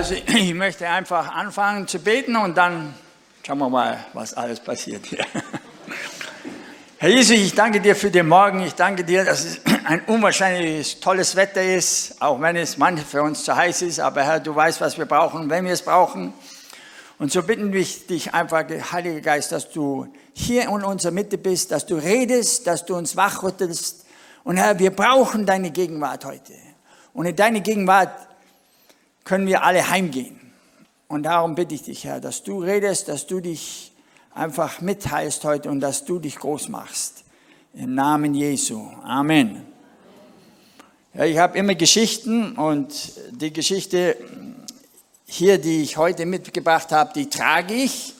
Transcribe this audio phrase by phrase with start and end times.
[0.00, 2.94] also ich möchte einfach anfangen zu beten und dann
[3.46, 5.18] schauen wir mal, was alles passiert hier.
[6.98, 8.60] Herr Jesus, ich danke dir für den Morgen.
[8.62, 13.22] Ich danke dir, dass es ein unwahrscheinlich tolles Wetter ist, auch wenn es manchmal für
[13.22, 14.00] uns zu heiß ist.
[14.00, 16.32] Aber Herr, du weißt, was wir brauchen, wenn wir es brauchen.
[17.18, 21.72] Und so bitten wir dich einfach, Heiliger Geist, dass du hier in unserer Mitte bist,
[21.72, 24.06] dass du redest, dass du uns wachrüttelst.
[24.44, 26.54] Und Herr, wir brauchen deine Gegenwart heute.
[27.12, 28.29] Und in deine Gegenwart
[29.30, 30.40] können wir alle heimgehen.
[31.06, 33.92] Und darum bitte ich dich, Herr, dass du redest, dass du dich
[34.34, 37.22] einfach mitteilst heute und dass du dich groß machst.
[37.72, 38.90] Im Namen Jesu.
[39.04, 39.64] Amen.
[41.14, 42.92] Ja, ich habe immer Geschichten und
[43.30, 44.16] die Geschichte
[45.26, 48.14] hier, die ich heute mitgebracht habe, die trage ich.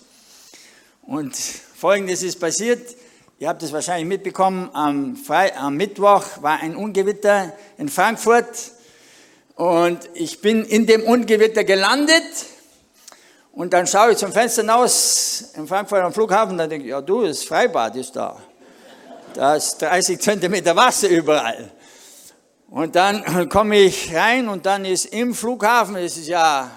[1.03, 2.95] Und Folgendes ist passiert.
[3.41, 4.71] Ihr habt es wahrscheinlich mitbekommen.
[4.75, 8.75] Am, Fre am Mittwoch war ein Ungewitter in Frankfurt.
[9.61, 12.25] Und ich bin in dem Ungewitter gelandet.
[13.53, 16.57] Und dann schaue ich zum Fenster hinaus im Frankfurter am Flughafen.
[16.57, 18.41] Dann denke ich, ja du, das Freibad ist da.
[19.35, 21.71] Da ist 30 Zentimeter Wasser überall.
[22.71, 26.71] Und dann komme ich rein und dann ist im Flughafen, es ist ja,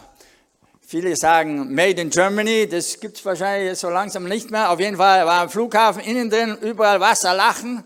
[0.85, 4.69] viele sagen Made in Germany, das gibt es wahrscheinlich so langsam nicht mehr.
[4.69, 7.85] Auf jeden Fall war im Flughafen innen drin überall Wasser lachen.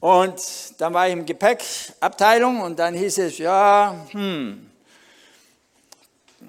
[0.00, 4.70] Und dann war ich im Gepäckabteilung und dann hieß es, ja, hm,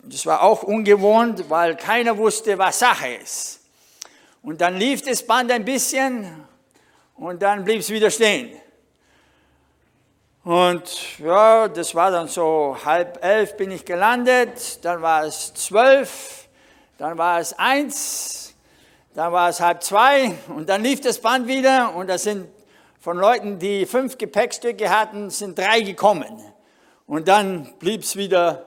[0.03, 3.59] das war auch ungewohnt, weil keiner wusste, was Sache ist.
[4.41, 6.45] Und dann lief das Band ein bisschen
[7.16, 8.52] und dann blieb es wieder stehen.
[10.44, 16.47] Und ja, das war dann so halb elf bin ich gelandet, dann war es zwölf,
[16.97, 18.55] dann war es eins,
[19.13, 22.47] dann war es halb zwei und dann lief das Band wieder und da sind
[23.02, 26.39] von Leuten, die fünf Gepäckstücke hatten, sind drei gekommen.
[27.07, 28.63] Und dann blieb es wieder,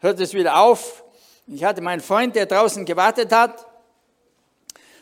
[0.00, 1.04] hört es wieder auf.
[1.46, 3.66] Ich hatte meinen Freund, der draußen gewartet hat.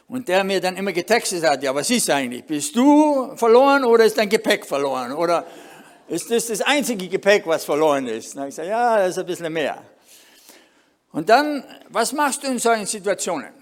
[0.09, 2.44] Und der mir dann immer getextet hat, ja, was ist eigentlich?
[2.44, 5.12] Bist du verloren oder ist dein Gepäck verloren?
[5.12, 5.47] Oder
[6.06, 8.34] ist das das einzige Gepäck, was verloren ist?
[8.34, 9.83] Dann habe ich gesagt, ja, das ist ein bisschen mehr.
[11.12, 13.58] Und dann, was machst du in solchen Situationen?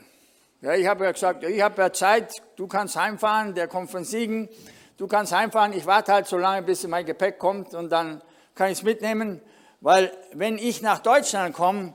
[0.62, 4.04] Ja, ich habe ja gesagt, ich habe ja Zeit, du kannst heimfahren, der kommt von
[4.04, 4.48] Siegen,
[4.96, 8.22] du kannst heimfahren, ich warte halt so lange, bis mein Gepäck kommt und dann
[8.54, 9.42] kann ich es mitnehmen,
[9.82, 11.92] weil wenn ich nach Deutschland komme,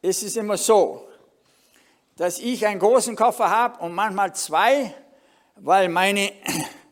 [0.00, 1.08] ist es immer so,
[2.16, 4.94] dass ich einen großen Koffer habe und manchmal zwei,
[5.56, 6.30] weil meine,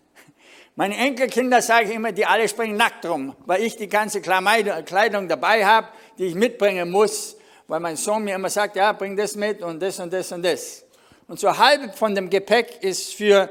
[0.75, 5.29] meine Enkelkinder, sage ich immer, die alle springen nackt rum, weil ich die ganze Kleidung
[5.29, 5.87] dabei habe,
[6.19, 7.37] die ich mitbringen muss,
[7.69, 10.43] weil mein Sohn mir immer sagt, ja, bring das mit und das und das und
[10.43, 10.85] das.
[11.33, 13.49] Und so halb von dem Gepäck ist für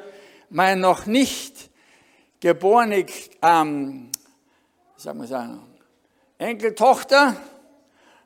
[0.52, 1.72] meine noch nicht
[2.40, 3.08] geborene,
[3.42, 4.12] ähm,
[4.98, 5.64] soll man sagen,
[6.38, 7.36] Enkeltochter.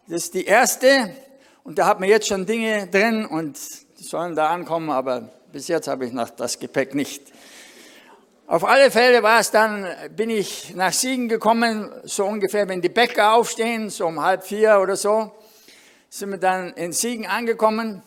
[0.09, 1.15] Das ist die erste.
[1.63, 3.57] Und da hat man jetzt schon Dinge drin und
[3.97, 7.31] die sollen da ankommen, aber bis jetzt habe ich noch das Gepäck nicht.
[8.47, 12.89] Auf alle Fälle war es dann, bin ich nach Siegen gekommen, so ungefähr, wenn die
[12.89, 15.31] Bäcker aufstehen, so um halb vier oder so,
[16.09, 18.03] sind wir dann in Siegen angekommen.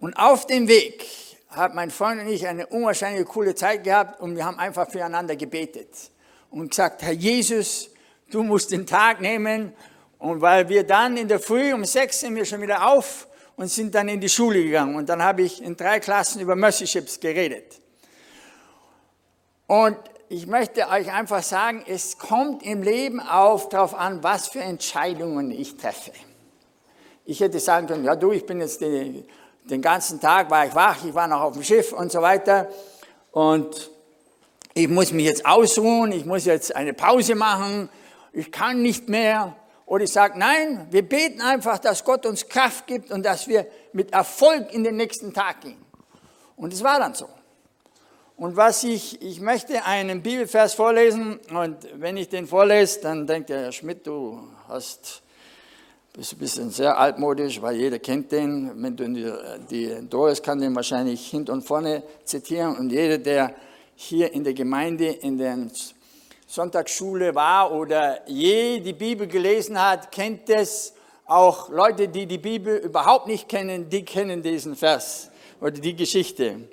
[0.00, 1.04] Und auf dem Weg
[1.48, 5.34] hat mein Freund und ich eine unwahrscheinlich coole Zeit gehabt und wir haben einfach füreinander
[5.34, 5.88] gebetet
[6.50, 7.90] und gesagt, Herr Jesus,
[8.30, 9.72] du musst den Tag nehmen.
[10.18, 13.68] Und weil wir dann in der Früh um sechs sind wir schon wieder auf und
[13.68, 14.96] sind dann in die Schule gegangen.
[14.96, 17.80] Und dann habe ich in drei Klassen über Mercy Ships geredet.
[19.66, 19.96] Und
[20.28, 25.50] ich möchte euch einfach sagen, es kommt im Leben auf darauf an, was für Entscheidungen
[25.50, 26.12] ich treffe.
[27.24, 29.24] Ich hätte sagen können, ja du, ich bin jetzt die,
[29.70, 32.68] den ganzen Tag war ich wach, ich war noch auf dem Schiff und so weiter.
[33.32, 33.90] Und
[34.74, 37.88] ich muss mich jetzt ausruhen, ich muss jetzt eine Pause machen,
[38.32, 39.56] ich kann nicht mehr.
[39.86, 43.66] Oder ich sage, nein, wir beten einfach, dass Gott uns Kraft gibt und dass wir
[43.92, 45.82] mit Erfolg in den nächsten Tag gehen.
[46.56, 47.28] Und es war dann so.
[48.36, 53.48] Und was ich, ich möchte einen Bibelvers vorlesen und wenn ich den vorlese, dann denkt
[53.48, 55.22] der Herr Schmidt, du hast
[56.18, 58.72] ist ein bisschen sehr altmodisch, weil jeder kennt den.
[58.82, 59.38] Wenn du
[59.70, 63.54] die, Doris kann den wahrscheinlich hinten und vorne zitieren und jeder, der
[63.94, 65.56] hier in der Gemeinde in der
[66.46, 70.92] Sonntagsschule war oder je die Bibel gelesen hat, kennt es.
[71.24, 75.30] Auch Leute, die die Bibel überhaupt nicht kennen, die kennen diesen Vers
[75.60, 76.68] oder die Geschichte.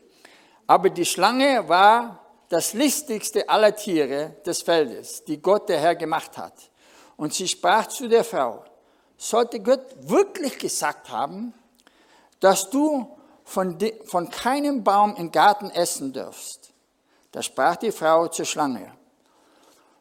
[0.66, 2.20] Aber die Schlange war
[2.50, 6.54] das listigste aller Tiere des Feldes, die Gott der Herr gemacht hat.
[7.18, 8.64] Und sie sprach zu der Frau,
[9.18, 11.54] sollte Gott wirklich gesagt haben,
[12.40, 13.08] dass du
[13.44, 16.72] von, de, von keinem Baum im Garten essen dürfst.
[17.32, 18.92] Da sprach die Frau zur Schlange,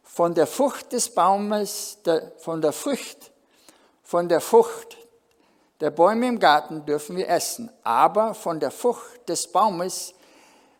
[0.02, 3.32] von der Frucht des Baumes, der, von der Frucht
[4.04, 4.98] von der Frucht
[5.80, 10.14] der Bäume im Garten dürfen wir essen, aber von der Frucht des Baumes,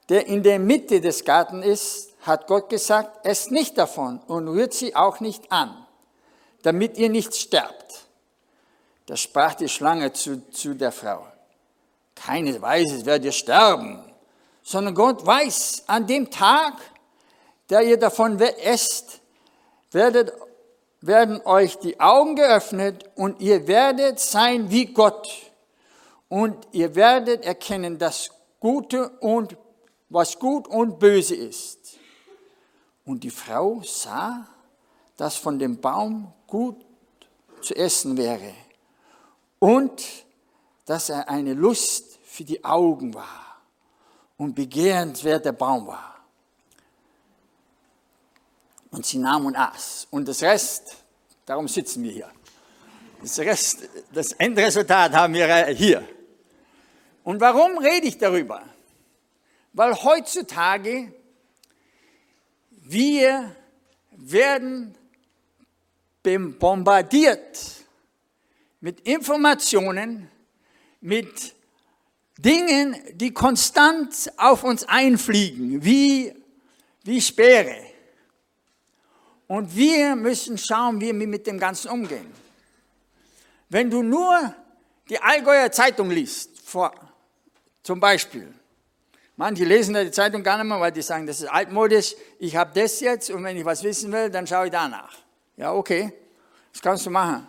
[0.09, 4.73] der in der Mitte des Gartens ist, hat Gott gesagt, esst nicht davon und rührt
[4.73, 5.87] sie auch nicht an,
[6.63, 8.04] damit ihr nicht sterbt.
[9.07, 11.27] Da sprach die Schlange zu, zu der Frau,
[12.15, 14.03] keine Weise werdet ihr sterben,
[14.63, 16.75] sondern Gott weiß, an dem Tag,
[17.67, 19.21] da ihr davon esst,
[19.91, 20.33] werdet,
[21.03, 25.29] werden euch die Augen geöffnet und ihr werdet sein wie Gott.
[26.29, 29.57] Und ihr werdet erkennen, das Gute und
[30.09, 31.99] was gut und böse ist.
[33.05, 34.49] Und die Frau sah,
[35.19, 36.85] dass von dem Baum gut
[37.61, 38.64] zu essen wäre
[39.65, 40.05] und
[40.85, 43.63] dass er eine Lust für die Augen war
[44.37, 46.17] und begehrenswerter Baum war.
[48.91, 50.09] Und sie nahm und aß.
[50.11, 50.99] Und das Rest,
[51.47, 52.31] darum sitzen wir hier.
[53.23, 56.07] Das Rest, das Endresultat haben wir hier.
[57.23, 58.63] Und warum rede ich darüber?
[59.73, 61.11] Weil heutzutage
[62.69, 63.57] wir
[64.11, 64.95] werden
[66.23, 67.84] bombardiert
[68.85, 70.31] mit Informationen,
[71.01, 71.55] mit
[72.37, 76.35] Dingen, die konstant auf uns einfliegen, wie,
[77.03, 77.79] wie Speere.
[79.47, 82.31] Und wir müssen schauen, wie wir mit dem Ganzen umgehen.
[83.71, 84.55] Wenn du nur
[85.09, 86.93] die Allgäuer Zeitung liest, vor,
[87.83, 88.53] zum Beispiel,
[89.37, 92.79] manche lesen die Zeitung gar nicht mehr, weil die sagen, das ist altmodisch, ich habe
[92.79, 95.17] das jetzt und wenn ich was wissen will, dann schaue ich danach.
[95.57, 96.13] Ja, okay,
[96.71, 97.49] das kannst du machen.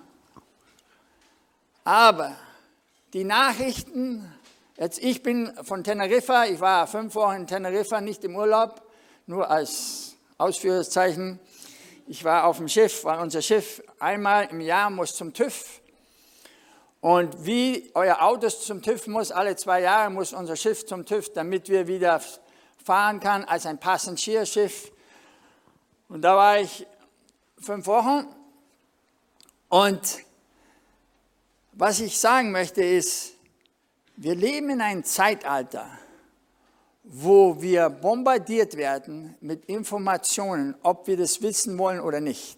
[1.87, 2.35] Aber
[3.13, 4.33] die Nachrichten,
[4.75, 8.81] jetzt ich bin von Teneriffa, ich war fünf Wochen in Teneriffa, nicht im Urlaub,
[9.27, 11.39] nur als Ausführungszeichen.
[12.07, 15.79] Ich war auf dem Schiff, weil unser Schiff einmal im Jahr muss zum TÜV.
[17.01, 21.33] Und wie euer Auto zum TÜV muss, alle zwei Jahre muss unser Schiff zum TÜV,
[21.33, 22.19] damit wir wieder
[22.83, 24.91] fahren kann als ein Passagierschiff.
[26.09, 26.87] Und da war ich
[27.59, 28.25] fünf Wochen.
[29.69, 30.25] Und
[31.75, 33.33] was ich sagen möchte ist,
[34.15, 35.89] wir leben in einem Zeitalter,
[37.03, 42.57] wo wir bombardiert werden mit Informationen, ob wir das wissen wollen oder nicht.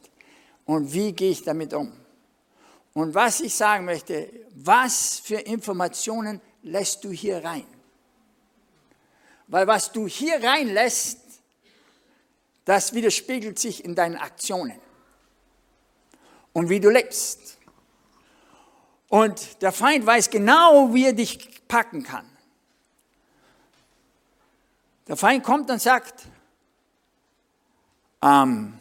[0.65, 1.91] Und wie gehe ich damit um?
[2.93, 7.65] Und was ich sagen möchte, was für Informationen lässt du hier rein?
[9.47, 11.19] Weil was du hier reinlässt,
[12.65, 14.79] das widerspiegelt sich in deinen Aktionen
[16.53, 17.46] und wie du lebst.
[19.09, 22.25] Und der Feind weiß genau, wie er dich packen kann.
[25.07, 26.27] Der Feind kommt und sagt,
[28.21, 28.77] ähm,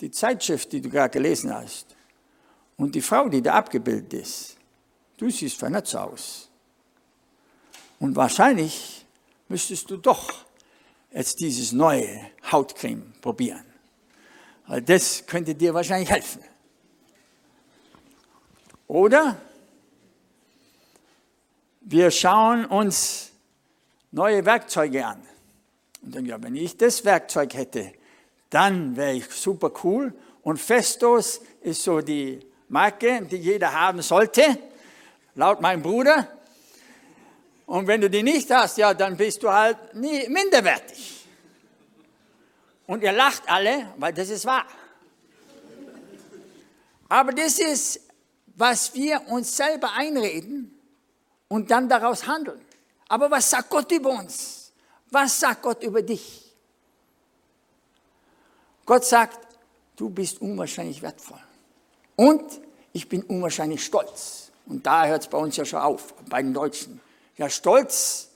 [0.00, 1.94] die Zeitschrift, die du gerade gelesen hast,
[2.76, 4.56] und die Frau, die da abgebildet ist,
[5.18, 6.48] du siehst vernetzt aus.
[7.98, 9.04] Und wahrscheinlich
[9.48, 10.32] müsstest du doch
[11.12, 13.64] jetzt dieses neue Hautcreme probieren.
[14.66, 16.42] Weil das könnte dir wahrscheinlich helfen.
[18.90, 19.36] Oder
[21.80, 23.30] wir schauen uns
[24.10, 25.22] neue Werkzeuge an.
[26.02, 27.92] Und dann, ja, wenn ich das Werkzeug hätte,
[28.50, 30.12] dann wäre ich super cool.
[30.42, 34.58] Und Festos ist so die Marke, die jeder haben sollte,
[35.36, 36.26] laut meinem Bruder.
[37.66, 41.28] Und wenn du die nicht hast, ja, dann bist du halt nie minderwertig.
[42.88, 44.66] Und ihr lacht alle, weil das ist wahr.
[47.08, 48.09] Aber das ist,
[48.60, 50.78] was wir uns selber einreden
[51.48, 52.60] und dann daraus handeln.
[53.08, 54.72] Aber was sagt Gott über uns?
[55.10, 56.54] Was sagt Gott über dich?
[58.84, 59.38] Gott sagt,
[59.96, 61.40] du bist unwahrscheinlich wertvoll.
[62.16, 62.60] Und
[62.92, 64.50] ich bin unwahrscheinlich stolz.
[64.66, 67.00] Und da hört es bei uns ja schon auf, bei den Deutschen.
[67.38, 68.28] Ja, Stolz,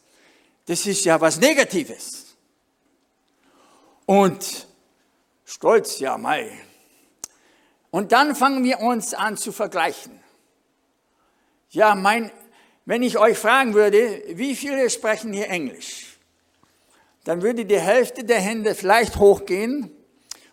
[0.64, 2.34] das ist ja was Negatives.
[4.06, 4.66] Und
[5.44, 6.63] Stolz, ja, mei.
[7.94, 10.18] Und dann fangen wir uns an zu vergleichen.
[11.70, 12.32] Ja, mein
[12.86, 16.18] wenn ich euch fragen würde, wie viele sprechen hier Englisch,
[17.22, 19.92] dann würde die Hälfte der Hände vielleicht hochgehen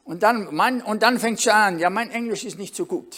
[0.04, 3.18] und dann, mein, und dann fängt schon an, ja, mein Englisch ist nicht so gut.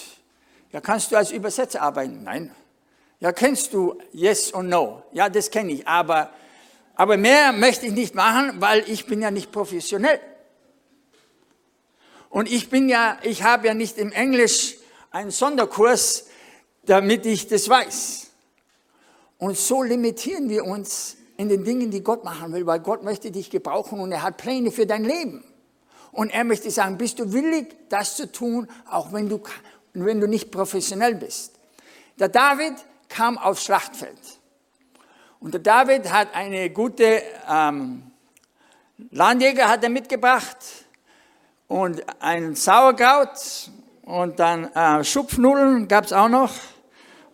[0.71, 2.23] Ja, kannst du als Übersetzer arbeiten?
[2.23, 2.55] Nein.
[3.19, 5.03] Ja, kennst du Yes und No?
[5.11, 6.29] Ja, das kenne ich, aber,
[6.95, 10.21] aber mehr möchte ich nicht machen, weil ich bin ja nicht professionell.
[12.33, 14.77] Und ich bin ja, ich habe ja nicht im Englisch
[15.11, 16.25] einen Sonderkurs,
[16.83, 18.25] damit ich das weiß.
[19.37, 23.29] Und so limitieren wir uns in den Dingen, die Gott machen will, weil Gott möchte
[23.29, 25.43] dich gebrauchen und er hat Pläne für dein Leben.
[26.11, 29.39] Und er möchte sagen, bist du willig, das zu tun, auch wenn du
[29.93, 31.53] wenn du nicht professionell bist.
[32.17, 32.73] Der David
[33.09, 34.17] kam aufs Schlachtfeld.
[35.39, 38.11] Und der David hat eine gute ähm,
[39.11, 40.82] Landjäger hat er mitgebracht
[41.73, 43.71] und ein Sauerkraut
[44.03, 46.51] und dann äh, Schupfnudeln gab es auch noch.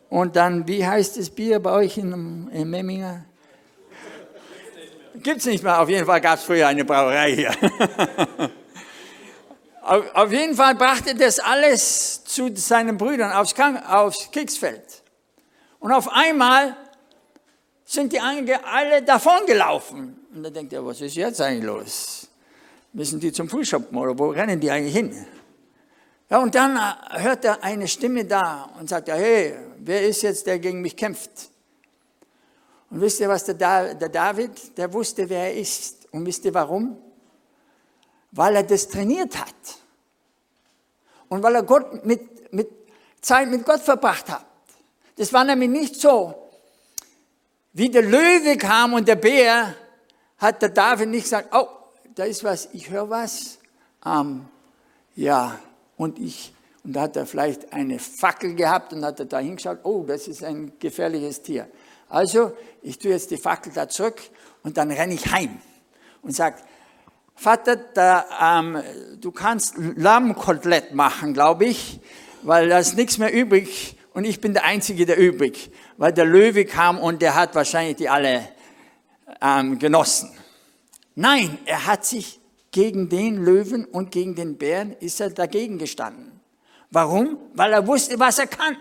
[0.09, 3.25] Und dann, wie heißt das Bier bei euch in, in Memminger?
[5.15, 5.81] Gibt es nicht mehr.
[5.81, 7.51] Auf jeden Fall gab es früher eine Brauerei hier.
[9.81, 13.53] auf, auf, jeden Fall brachte das alles zu seinen Brüdern aufs,
[13.89, 15.03] aufs Kriegsfeld.
[15.79, 16.77] Und auf einmal
[17.83, 20.17] sind die alle davongelaufen.
[20.33, 22.28] Und da denkt er, was ist jetzt eigentlich los?
[22.93, 25.25] Müssen die zum Frühschoppen oder wo rennen die eigentlich hin?
[26.29, 30.45] Ja, und dann äh, hört er eine Stimme da und sagt, hey, wer ist jetzt,
[30.45, 31.49] der gegen mich kämpft?
[32.89, 36.07] Und wisst ihr, was der, der David, der wusste, wer er ist.
[36.11, 36.97] Und wisst ihr warum?
[38.31, 39.55] Weil er das trainiert hat.
[41.29, 42.69] Und weil er Gott mit, mit
[43.21, 44.45] Zeit mit Gott verbracht hat.
[45.15, 46.33] Das war nämlich nicht so,
[47.73, 49.75] wie der Löwe kam und der Bär,
[50.37, 51.67] hat der David nicht gesagt, oh,
[52.19, 53.59] da ist was, ich höre was.
[54.05, 54.45] Ähm,
[55.15, 55.57] ja,
[55.95, 59.79] und ich, und da hat er vielleicht eine Fackel gehabt und hat er da hingeschaut,
[59.83, 61.69] oh, das ist ein gefährliches Tier.
[62.09, 64.21] Also, ich tue jetzt die Fackel da zurück
[64.63, 65.59] und dann renne ich heim
[66.21, 66.57] und sage,
[67.35, 68.25] Vater, da,
[68.59, 68.83] ähm,
[69.21, 72.01] du kannst Lammkotelett machen, glaube ich,
[72.41, 76.25] weil da ist nichts mehr übrig und ich bin der Einzige, der übrig, weil der
[76.25, 78.49] Löwe kam und der hat wahrscheinlich die alle
[79.41, 80.31] ähm, genossen.
[81.19, 82.39] Nein, er hat sich
[82.71, 86.39] gegen den Löwen und gegen den Bären ist er dagegen gestanden.
[86.91, 87.37] Warum?
[87.55, 88.77] Weil er wusste, was er kann.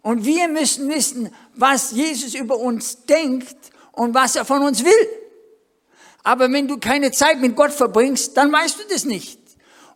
[0.00, 3.58] Und wir müssen wissen, was Jesus über uns denkt
[3.92, 5.08] und was er von uns will.
[6.22, 9.38] Aber wenn du keine Zeit mit Gott verbringst, dann weißt du das nicht.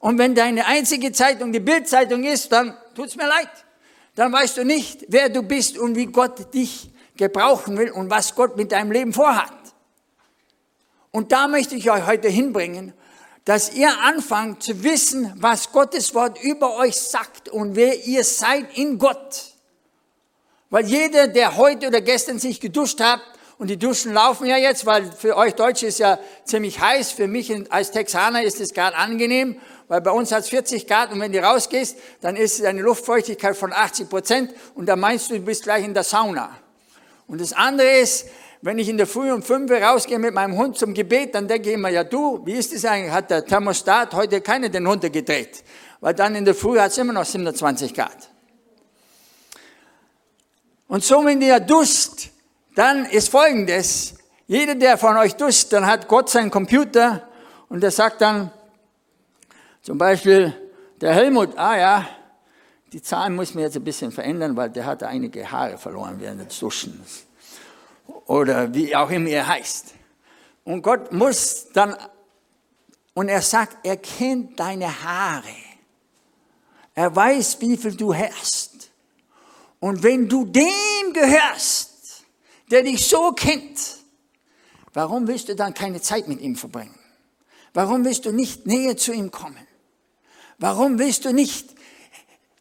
[0.00, 3.48] Und wenn deine einzige Zeitung die Bildzeitung ist, dann tut's mir leid.
[4.16, 8.34] Dann weißt du nicht, wer du bist und wie Gott dich gebrauchen will und was
[8.34, 9.61] Gott mit deinem Leben vorhat.
[11.12, 12.94] Und da möchte ich euch heute hinbringen,
[13.44, 18.76] dass ihr anfangt zu wissen, was Gottes Wort über euch sagt und wer ihr seid
[18.76, 19.52] in Gott.
[20.70, 23.20] Weil jeder, der heute oder gestern sich geduscht hat,
[23.58, 27.28] und die Duschen laufen ja jetzt, weil für euch Deutsche ist ja ziemlich heiß, für
[27.28, 31.20] mich als Texaner ist es gerade angenehm, weil bei uns hat es 40 Grad und
[31.20, 35.34] wenn du rausgehst, dann ist es eine Luftfeuchtigkeit von 80 Prozent und da meinst du,
[35.34, 36.58] du bist gleich in der Sauna.
[37.28, 38.26] Und das andere ist,
[38.62, 41.68] wenn ich in der Früh um fünf rausgehe mit meinem Hund zum Gebet, dann denke
[41.68, 43.12] ich immer, ja du, wie ist das eigentlich?
[43.12, 45.64] Hat der Thermostat heute keine den runtergedreht?
[46.00, 48.30] Weil dann in der Früh hat es immer noch 27 Grad.
[50.86, 52.30] Und so, wenn ihr duscht,
[52.76, 54.14] dann ist Folgendes.
[54.46, 57.28] Jeder, der von euch duscht, dann hat Gott seinen Computer
[57.68, 58.52] und der sagt dann,
[59.80, 60.54] zum Beispiel
[61.00, 62.08] der Helmut, ah ja,
[62.92, 66.48] die Zahlen muss man jetzt ein bisschen verändern, weil der hat einige Haare verloren während
[66.48, 67.24] des Duschens
[68.26, 69.94] oder wie auch immer er heißt.
[70.64, 71.96] Und Gott muss dann,
[73.14, 75.54] und er sagt, er kennt deine Haare.
[76.94, 78.90] Er weiß, wie viel du hast.
[79.80, 82.24] Und wenn du dem gehörst,
[82.70, 83.98] der dich so kennt,
[84.92, 86.98] warum willst du dann keine Zeit mit ihm verbringen?
[87.74, 89.66] Warum willst du nicht näher zu ihm kommen?
[90.58, 91.70] Warum willst du nicht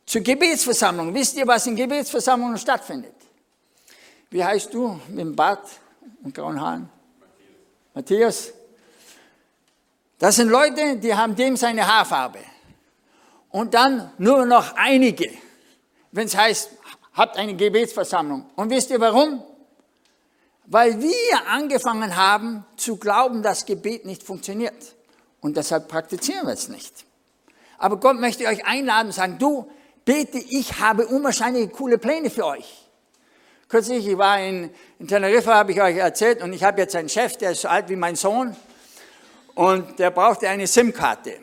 [0.06, 1.14] zur Gebetsversammlung?
[1.14, 3.14] Wisst ihr, was in Gebetsversammlungen stattfindet?
[4.32, 5.68] Wie heißt du mit dem Bart
[6.24, 6.90] und grauen Haaren?
[7.94, 8.48] Matthias.
[8.48, 8.62] Matthias.
[10.22, 12.38] Das sind Leute, die haben dem seine Haarfarbe.
[13.50, 15.28] Und dann nur noch einige,
[16.12, 16.70] wenn es heißt,
[17.14, 18.46] habt eine Gebetsversammlung.
[18.56, 19.44] Und wisst ihr warum?
[20.68, 24.94] Weil wir angefangen haben zu glauben, dass Gebet nicht funktioniert.
[25.42, 27.04] Und deshalb praktizieren wir es nicht.
[27.80, 29.72] Aber Gott möchte euch einladen und sagen, du,
[30.06, 32.81] bete, ich habe unwahrscheinlich coole Pläne für euch.
[33.72, 37.08] Kürzlich, ich war in, in Teneriffa, habe ich euch erzählt, und ich habe jetzt einen
[37.08, 38.54] Chef, der ist so alt wie mein Sohn,
[39.56, 41.38] und der brauchte eine SIM-Karte.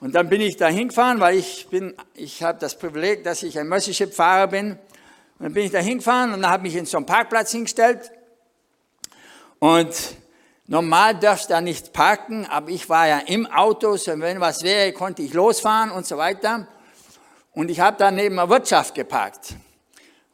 [0.00, 3.58] Und dann bin ich da hingefahren, weil ich bin, ich habe das Privileg, dass ich
[3.58, 4.70] ein Mercy-Ship-Fahrer bin.
[4.70, 4.78] Und
[5.38, 8.10] dann bin ich da hingefahren und habe mich in so einen Parkplatz hingestellt.
[9.58, 9.94] Und
[10.66, 14.62] normal darfst du da nicht parken, aber ich war ja im Auto, so wenn was
[14.62, 16.66] wäre, konnte ich losfahren und so weiter.
[17.52, 19.56] Und ich habe da neben der Wirtschaft geparkt.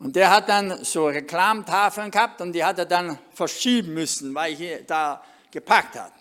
[0.00, 4.52] Und der hat dann so Reklamtafeln gehabt und die hat er dann verschieben müssen, weil
[4.52, 6.12] ich da geparkt hat.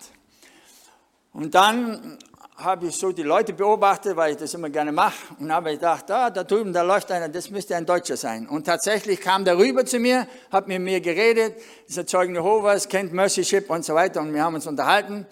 [1.32, 2.18] Und dann
[2.58, 6.10] habe ich so die Leute beobachtet, weil ich das immer gerne mache, und habe gedacht,
[6.10, 8.48] ah, da drüben, da läuft einer, das müsste ein Deutscher sein.
[8.48, 11.56] Und tatsächlich kam der rüber zu mir, hat mit mir geredet,
[11.88, 15.28] ist ein Zeugen Jehovas, kennt Mercy Ship und so weiter, und wir haben uns unterhalten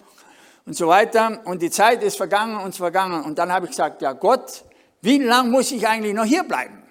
[0.66, 1.40] und so weiter.
[1.44, 3.24] Und die Zeit ist vergangen und vergangen.
[3.24, 4.64] Und dann habe ich gesagt, ja Gott,
[5.02, 6.85] wie lange muss ich eigentlich noch hier bleiben?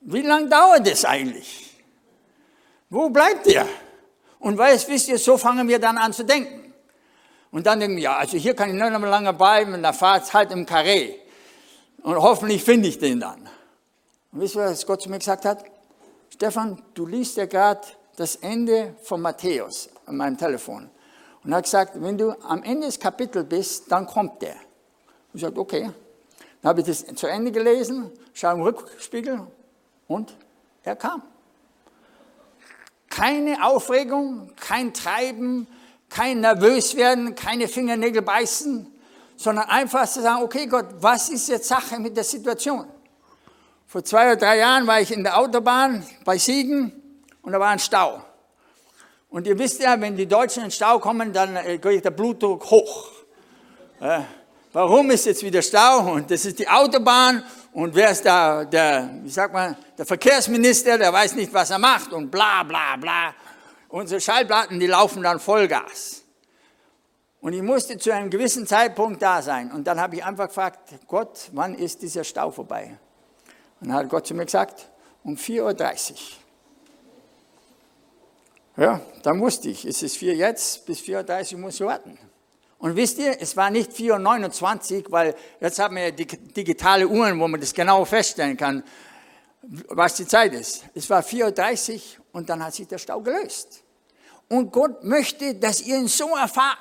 [0.00, 1.76] Wie lange dauert es eigentlich?
[2.90, 3.66] Wo bleibt ihr?
[4.38, 6.72] Und weißt, wisst ihr, so fangen wir dann an zu denken.
[7.50, 9.94] Und dann denken wir, ja, also hier kann ich nicht mehr lange bleiben, und dann
[9.94, 11.14] fahrt halt im Karree.
[12.02, 13.48] Und hoffentlich finde ich den dann.
[14.32, 15.64] Und wisst ihr, was Gott zu mir gesagt hat?
[16.32, 17.80] Stefan, du liest ja gerade
[18.16, 20.88] das Ende von Matthäus an meinem Telefon.
[21.42, 24.56] Und er hat gesagt, wenn du am Ende des Kapitels bist, dann kommt der.
[25.32, 25.90] Ich sagte, okay.
[26.62, 29.46] Dann habe ich das zu Ende gelesen, schaue im Rückspiegel
[30.08, 30.34] und
[30.82, 31.22] er kam.
[33.08, 35.68] Keine Aufregung, kein Treiben,
[36.08, 38.86] kein nervös werden, keine Fingernägel beißen,
[39.36, 42.86] sondern einfach zu sagen, okay Gott, was ist jetzt Sache mit der Situation?
[43.86, 46.92] Vor zwei oder drei Jahren war ich in der Autobahn bei Siegen
[47.42, 48.22] und da war ein Stau.
[49.30, 52.10] Und ihr wisst ja, wenn die Deutschen in den Stau kommen, dann äh, geht der
[52.10, 53.10] Blutdruck hoch.
[54.00, 54.20] Äh,
[54.72, 56.12] warum ist jetzt wieder Stau?
[56.12, 60.98] Und das ist die Autobahn und wer ist da, der, wie sagt man, der Verkehrsminister,
[60.98, 63.34] der weiß nicht, was er macht und bla bla bla.
[63.88, 66.22] Unsere Schallplatten, die laufen dann Vollgas.
[67.40, 69.70] Und ich musste zu einem gewissen Zeitpunkt da sein.
[69.70, 72.98] Und dann habe ich einfach gefragt, Gott, wann ist dieser Stau vorbei?
[73.80, 74.90] Und dann hat Gott zu mir gesagt,
[75.22, 76.18] um 4.30 Uhr.
[78.84, 82.18] Ja, dann wusste ich, es ist 4 jetzt, bis 4.30 Uhr muss ich warten.
[82.78, 87.40] Und wisst ihr, es war nicht 4.29 Uhr, weil jetzt haben wir ja digitale Uhren,
[87.40, 88.84] wo man das genau feststellen kann,
[89.62, 90.84] was die Zeit ist.
[90.94, 92.00] Es war 4.30 Uhr
[92.32, 93.82] und dann hat sich der Stau gelöst.
[94.48, 96.78] Und Gott möchte, dass ihr ihn so erfahrt.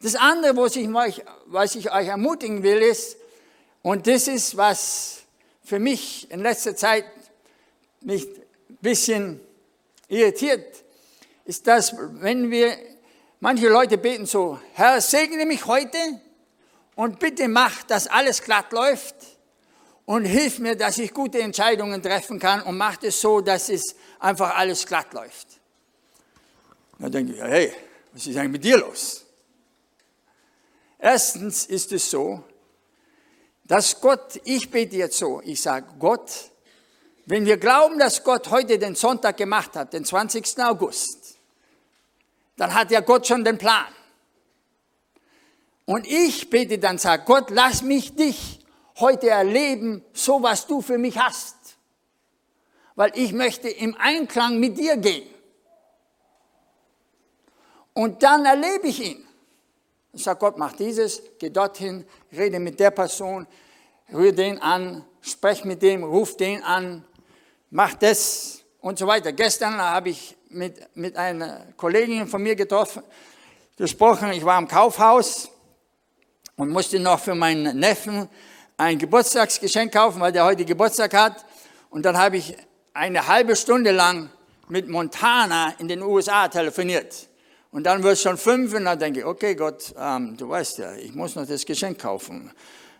[0.00, 3.16] Das andere, was ich, euch, was ich euch ermutigen will, ist,
[3.82, 5.22] und das ist, was
[5.64, 7.04] für mich in letzter Zeit
[8.00, 8.26] mich
[8.68, 9.40] ein bisschen
[10.08, 10.84] irritiert,
[11.44, 12.76] ist, dass wenn wir,
[13.42, 15.98] manche Leute beten so, Herr, segne mich heute
[16.94, 19.16] und bitte mach, dass alles glatt läuft
[20.06, 23.96] und hilf mir, dass ich gute Entscheidungen treffen kann und mach es so, dass es
[24.20, 25.48] einfach alles glatt läuft.
[27.00, 27.72] Da denke ich, hey,
[28.12, 29.24] was ist eigentlich mit dir los?
[31.00, 32.44] Erstens ist es so,
[33.64, 36.30] dass Gott, ich bete jetzt so, ich sage, Gott,
[37.26, 40.58] wenn wir glauben, dass Gott heute den Sonntag gemacht hat, den 20.
[40.60, 41.21] August,
[42.62, 43.88] dann hat ja Gott schon den Plan.
[45.84, 48.60] Und ich bete dann, sage Gott, lass mich dich
[49.00, 51.56] heute erleben, so was du für mich hast.
[52.94, 55.28] Weil ich möchte im Einklang mit dir gehen.
[57.94, 59.26] Und dann erlebe ich ihn.
[60.12, 63.48] Ich sage, Gott, mach dieses, geh dorthin, rede mit der Person,
[64.12, 67.04] rühre den an, sprech mit dem, ruf den an,
[67.70, 69.32] mach das und so weiter.
[69.32, 73.02] Gestern habe ich mit, mit einer Kollegin von mir getroffen,
[73.76, 74.32] gesprochen.
[74.32, 75.50] Ich war im Kaufhaus
[76.56, 78.28] und musste noch für meinen Neffen
[78.76, 81.44] ein Geburtstagsgeschenk kaufen, weil der heute Geburtstag hat.
[81.90, 82.56] Und dann habe ich
[82.94, 84.30] eine halbe Stunde lang
[84.68, 87.28] mit Montana in den USA telefoniert.
[87.70, 90.78] Und dann wird es schon fünf und dann denke ich, okay Gott, ähm, du weißt
[90.78, 92.50] ja, ich muss noch das Geschenk kaufen.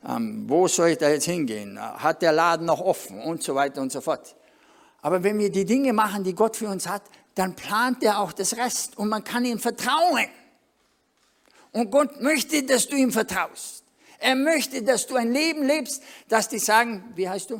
[0.09, 1.79] Ähm, wo soll ich da jetzt hingehen?
[1.81, 3.21] Hat der Laden noch offen?
[3.21, 4.35] Und so weiter und so fort.
[5.03, 7.03] Aber wenn wir die Dinge machen, die Gott für uns hat,
[7.35, 10.27] dann plant er auch das Rest und man kann ihm vertrauen.
[11.73, 13.85] Und Gott möchte, dass du ihm vertraust.
[14.19, 17.55] Er möchte, dass du ein Leben lebst, dass die sagen, wie heißt du?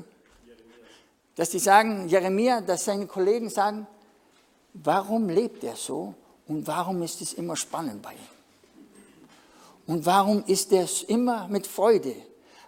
[0.47, 0.89] Jeremia.
[1.35, 3.87] Dass die sagen, Jeremia, dass seine Kollegen sagen,
[4.75, 6.15] warum lebt er so
[6.47, 8.19] und warum ist es immer spannend bei ihm?
[9.87, 12.15] Und warum ist er immer mit Freude,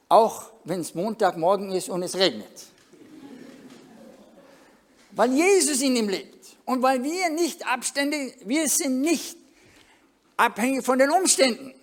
[0.09, 2.67] auch wenn es Montagmorgen ist und es regnet?
[5.17, 6.34] weil Jesus in ihm lebt
[6.65, 9.37] und weil wir nicht Abstände, wir sind nicht
[10.37, 11.75] abhängig von den Umständen.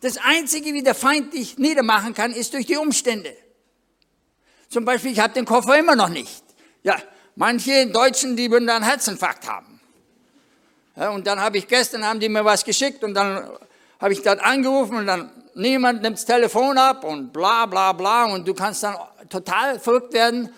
[0.00, 3.36] Das Einzige, wie der Feind dich niedermachen kann, ist durch die Umstände.
[4.68, 6.42] Zum Beispiel, ich habe den Koffer immer noch nicht.
[6.82, 6.96] Ja,
[7.36, 9.80] manche Deutschen, die würden da einen Herzinfarkt haben.
[10.96, 13.48] Ja, und dann habe ich gestern, haben die mir was geschickt und dann
[14.00, 18.24] habe ich dort angerufen und dann niemand nimmt das Telefon ab und bla bla bla
[18.26, 18.96] und du kannst dann
[19.28, 20.52] total verrückt werden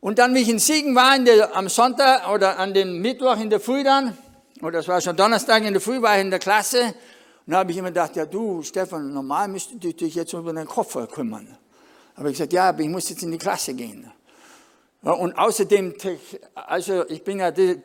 [0.00, 3.50] und dann, wie ich in Siegen war, der, am Sonntag oder an den Mittwoch in
[3.50, 4.16] der Früh dann,
[4.62, 6.94] oder das war schon Donnerstag in der Früh, war ich in der Klasse.
[7.46, 10.52] Und da habe ich immer gedacht, ja du, Stefan, normal müsstest du dich jetzt über
[10.52, 11.56] deinen Koffer kümmern.
[12.16, 14.10] Aber ich gesagt, ja, aber ich muss jetzt in die Klasse gehen.
[15.02, 15.94] Und außerdem,
[16.54, 17.82] also ich bin ja die,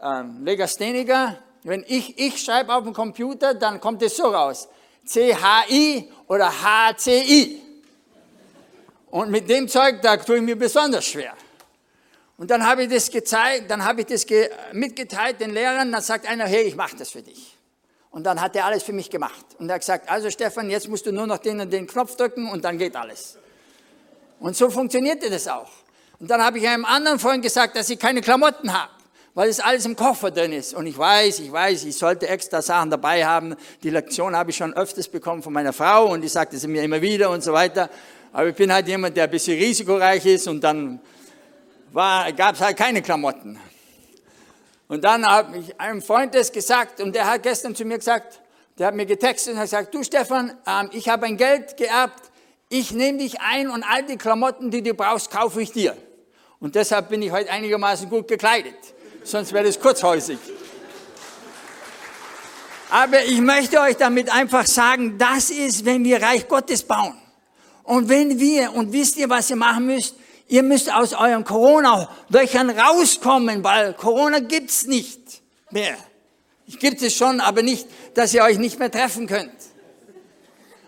[0.00, 1.38] äh, Legastheniker.
[1.62, 4.68] Wenn ich, ich schreibe auf dem Computer, dann kommt es so raus.
[5.04, 7.62] C-H-I oder H-C-I.
[9.10, 11.34] Und mit dem Zeug, da tue ich mir besonders schwer.
[12.38, 14.26] Und dann habe ich das gezeigt, dann habe ich das
[14.72, 17.56] mitgeteilt den Lehrern, dann sagt einer, hey, ich mache das für dich.
[18.10, 19.44] Und dann hat er alles für mich gemacht.
[19.58, 22.16] Und er hat gesagt, also Stefan, jetzt musst du nur noch den und den Knopf
[22.16, 23.38] drücken und dann geht alles.
[24.38, 25.70] Und so funktionierte das auch.
[26.18, 28.90] Und dann habe ich einem anderen Freund gesagt, dass ich keine Klamotten habe,
[29.34, 30.74] weil es alles im Koffer drin ist.
[30.74, 33.54] Und ich weiß, ich weiß, ich sollte extra Sachen dabei haben.
[33.82, 36.82] Die Lektion habe ich schon öfters bekommen von meiner Frau und die sagte sie mir
[36.82, 37.90] immer wieder und so weiter.
[38.32, 41.00] Aber ich bin halt jemand, der ein bisschen risikoreich ist und dann
[41.96, 43.58] gab es halt keine Klamotten.
[44.86, 48.40] Und dann habe ich einem Freund das gesagt und der hat gestern zu mir gesagt,
[48.78, 52.30] der hat mir getextet und hat gesagt, du Stefan, ähm, ich habe ein Geld geerbt,
[52.68, 55.96] ich nehme dich ein und all die Klamotten, die du brauchst, kaufe ich dir.
[56.60, 58.76] Und deshalb bin ich heute einigermaßen gut gekleidet.
[59.24, 60.38] Sonst wäre das kurzhäusig.
[62.90, 67.16] Aber ich möchte euch damit einfach sagen, das ist, wenn wir Reich Gottes bauen.
[67.82, 70.14] Und wenn wir, und wisst ihr, was ihr machen müsst?
[70.48, 75.96] Ihr müsst aus euren Corona-Löchern rauskommen, weil Corona gibt's nicht mehr.
[76.66, 79.52] Gibt es schon, aber nicht, dass ihr euch nicht mehr treffen könnt.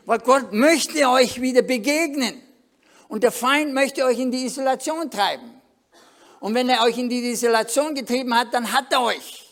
[0.07, 2.41] Weil Gott möchte euch wieder begegnen.
[3.09, 5.51] Und der Feind möchte euch in die Isolation treiben.
[6.41, 9.49] Und wenn er euch in die Isolation getrieben hat, dann hat er euch.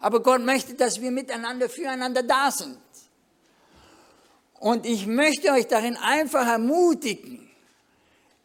[0.00, 2.78] Aber Gott möchte, dass wir miteinander, füreinander da sind.
[4.58, 7.45] Und ich möchte euch darin einfach ermutigen,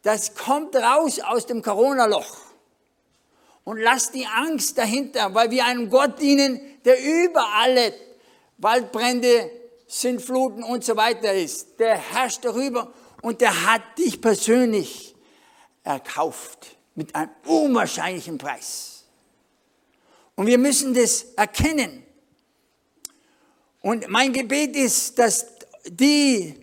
[0.02, 2.36] das kommt raus aus dem Corona-Loch.
[3.64, 7.94] Und lasst die Angst dahinter, weil wir einem Gott dienen, der über alle
[8.58, 9.50] Waldbrände,
[9.86, 11.78] Sintfluten und so weiter ist.
[11.78, 15.14] Der herrscht darüber und der hat dich persönlich
[15.84, 19.04] erkauft mit einem unwahrscheinlichen Preis.
[20.34, 22.02] Und wir müssen das erkennen.
[23.80, 25.46] Und mein Gebet ist, dass
[25.86, 26.61] die,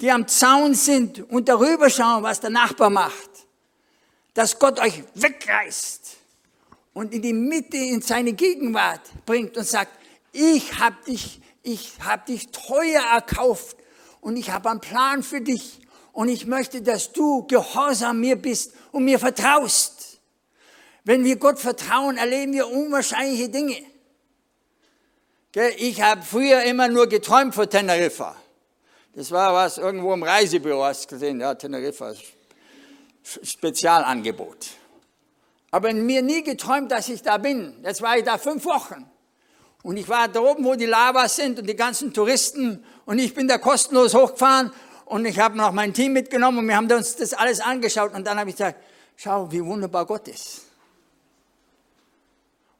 [0.00, 3.30] die am Zaun sind und darüber schauen, was der Nachbar macht,
[4.34, 6.16] dass Gott euch wegreißt
[6.92, 9.92] und in die Mitte in seine Gegenwart bringt und sagt,
[10.32, 13.76] ich habe dich, ich habe dich teuer erkauft
[14.20, 15.80] und ich habe einen Plan für dich
[16.12, 20.18] und ich möchte, dass du gehorsam mir bist und mir vertraust.
[21.04, 23.76] Wenn wir Gott vertrauen, erleben wir unwahrscheinliche Dinge.
[25.78, 28.36] Ich habe früher immer nur geträumt von Teneriffa.
[29.16, 32.12] Das war was irgendwo im Reisebüro, hast gesehen, ja, Teneriffa,
[33.42, 34.66] Spezialangebot.
[35.70, 37.82] Aber mir nie geträumt, dass ich da bin.
[37.82, 39.10] Jetzt war ich da fünf Wochen.
[39.82, 42.84] Und ich war da oben, wo die Lavas sind und die ganzen Touristen.
[43.06, 44.70] Und ich bin da kostenlos hochgefahren.
[45.06, 48.12] Und ich habe noch mein Team mitgenommen und wir haben uns das alles angeschaut.
[48.12, 48.78] Und dann habe ich gesagt,
[49.16, 50.60] schau, wie wunderbar Gott ist.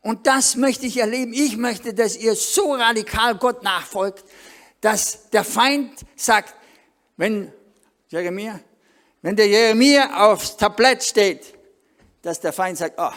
[0.02, 1.32] Und das möchte ich erleben.
[1.32, 4.22] Ich möchte, dass ihr so radikal Gott nachfolgt,
[4.80, 6.54] dass der Feind sagt,
[7.16, 7.52] wenn
[8.08, 8.60] Jeremia,
[9.22, 11.54] wenn der Jeremia aufs Tablett steht,
[12.22, 13.10] dass der Feind sagt, oh,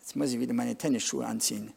[0.00, 1.72] jetzt muss ich wieder meine Tennisschuhe anziehen,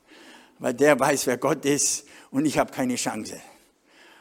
[0.60, 3.40] weil der weiß, wer Gott ist und ich habe keine Chance.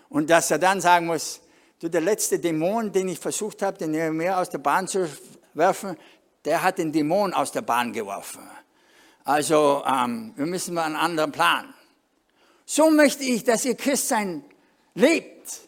[0.09, 1.41] Und dass er dann sagen muss,
[1.79, 5.09] du, der letzte Dämon, den ich versucht habe, den Jeremia aus der Bahn zu
[5.55, 5.97] werfen,
[6.45, 8.43] der hat den Dämon aus der Bahn geworfen.
[9.25, 11.75] Also ähm, wir müssen mal einen anderen Plan.
[12.65, 14.45] So möchte ich, dass ihr Christsein
[14.95, 15.61] lebt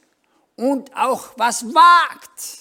[0.57, 2.59] und auch was wagt.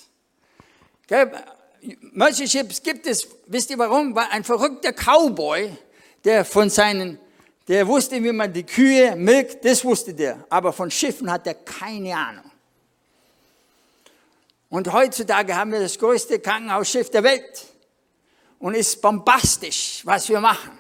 [2.14, 4.16] Mercy Ships gibt es, wisst ihr warum?
[4.16, 5.76] Weil ein verrückter Cowboy,
[6.24, 7.20] der von seinen,
[7.68, 10.46] der wusste, wie man die Kühe milkt, das wusste der.
[10.50, 12.52] Aber von Schiffen hat er keine Ahnung.
[14.70, 17.68] Und heutzutage haben wir das größte Krankenhausschiff der Welt.
[18.60, 20.78] Und ist bombastisch, was wir machen.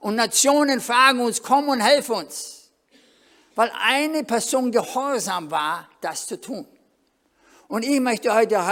[0.00, 2.57] Und Nationen fragen uns, komm und helf uns
[3.58, 6.64] weil eine Person gehorsam war, das zu tun.
[7.66, 8.64] Und ich möchte heute,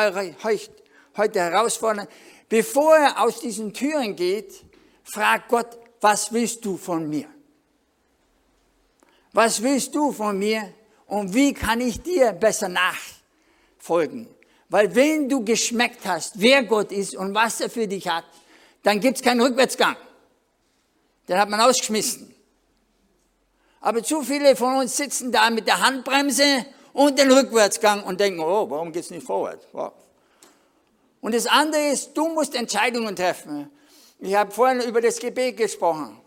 [1.16, 2.06] heute herausfordern,
[2.48, 4.62] bevor er aus diesen Türen geht,
[5.02, 7.26] fragt Gott, was willst du von mir?
[9.32, 10.72] Was willst du von mir
[11.06, 14.28] und wie kann ich dir besser nachfolgen?
[14.68, 18.24] Weil wenn du geschmeckt hast, wer Gott ist und was er für dich hat,
[18.84, 19.96] dann gibt es keinen Rückwärtsgang.
[21.28, 22.35] Den hat man ausgeschmissen.
[23.86, 28.40] Aber zu viele von uns sitzen da mit der Handbremse und den Rückwärtsgang und denken,
[28.40, 29.64] oh, warum geht's nicht vorwärts?
[29.70, 29.92] Wow.
[31.20, 33.70] Und das andere ist, du musst Entscheidungen treffen.
[34.18, 36.18] Ich habe vorhin über das Gebet gesprochen.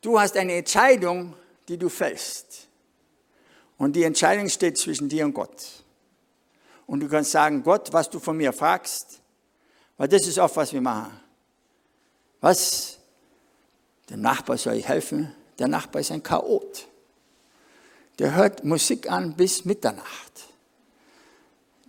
[0.00, 1.34] Du hast eine Entscheidung,
[1.66, 2.68] die du fällst.
[3.76, 5.82] Und die Entscheidung steht zwischen dir und Gott.
[6.86, 9.20] Und du kannst sagen, Gott, was du von mir fragst,
[9.96, 11.18] weil das ist oft, was wir machen.
[12.40, 12.98] Was?
[14.08, 15.34] Dem Nachbar soll ich helfen?
[15.58, 16.88] Der Nachbar ist ein Chaot.
[18.18, 20.32] Der hört Musik an bis Mitternacht.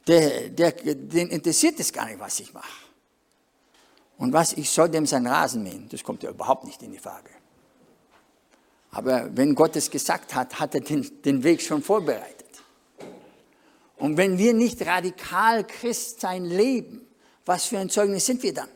[0.08, 2.84] Der, der, den interessiert es gar nicht, was ich mache.
[4.18, 7.00] Und was, ich soll dem sein Rasen mähen, das kommt ja überhaupt nicht in die
[7.00, 7.30] Frage.
[8.92, 12.44] Aber wenn Gott es gesagt hat, hat er den, den Weg schon vorbereitet.
[13.98, 17.08] Und wenn wir nicht radikal Christsein leben,
[17.46, 18.70] was für ein Zeugnis sind wir dann?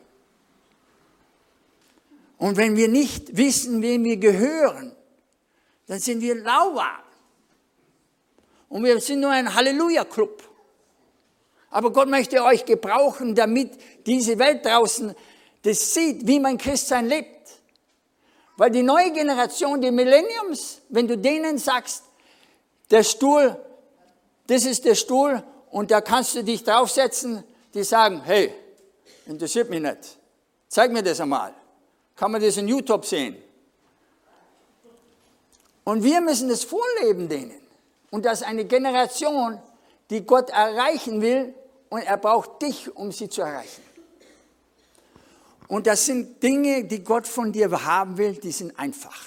[2.37, 4.95] Und wenn wir nicht wissen, wem wir gehören,
[5.87, 7.03] dann sind wir lauwarm.
[8.69, 10.43] Und wir sind nur ein Halleluja-Club.
[11.69, 13.71] Aber Gott möchte euch gebrauchen, damit
[14.05, 15.15] diese Welt draußen
[15.63, 17.49] das sieht, wie mein Christsein lebt.
[18.55, 22.03] Weil die neue Generation, die Millenniums, wenn du denen sagst,
[22.89, 23.55] der Stuhl,
[24.47, 28.53] das ist der Stuhl und da kannst du dich draufsetzen, die sagen, hey,
[29.25, 30.17] interessiert mich nicht.
[30.69, 31.53] Zeig mir das einmal.
[32.17, 33.37] Kann man das in YouTube sehen?
[35.83, 37.61] Und wir müssen das vorleben denen.
[38.09, 39.59] Und das ist eine Generation,
[40.09, 41.53] die Gott erreichen will
[41.89, 43.83] und er braucht dich, um sie zu erreichen.
[45.67, 49.25] Und das sind Dinge, die Gott von dir haben will, die sind einfach.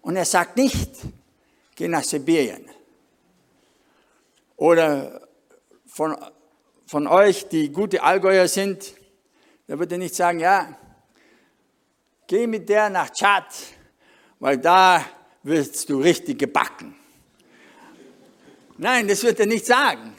[0.00, 0.90] Und er sagt nicht,
[1.74, 2.64] geh nach Sibirien.
[4.56, 5.26] Oder
[5.86, 6.16] von,
[6.86, 8.94] von euch, die gute Allgäuer sind,
[9.66, 10.76] da wird er nicht sagen, ja,
[12.28, 13.46] geh mit der nach Tschad,
[14.38, 15.04] weil da
[15.42, 16.94] wirst du richtig gebacken.
[18.76, 20.14] Nein, das wird er nicht sagen.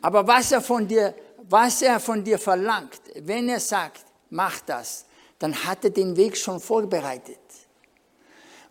[0.00, 1.14] Aber was er von dir,
[1.48, 5.06] was er von dir verlangt, wenn er sagt, mach das,
[5.38, 7.38] dann hat er den Weg schon vorbereitet.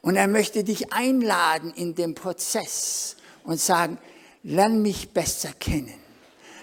[0.02, 3.97] Und er möchte dich einladen in den Prozess und sagen,
[4.43, 6.00] lern mich besser kennen.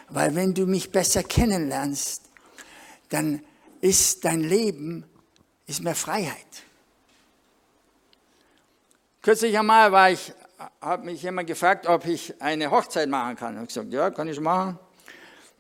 [0.09, 2.23] Weil wenn du mich besser kennenlernst,
[3.11, 3.43] dann
[3.81, 5.05] ist dein Leben,
[5.69, 6.65] ist mehr Freiheit.
[9.23, 10.33] Kürzlich einmal war ich
[10.81, 13.55] hat mich jemand gefragt, ob ich eine Hochzeit machen kann.
[13.55, 14.79] Ich habe gesagt, ja, kann ich machen.